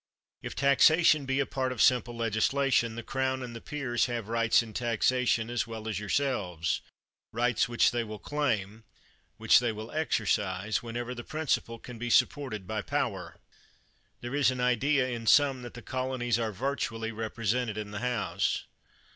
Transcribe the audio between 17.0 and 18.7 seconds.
represented in the House.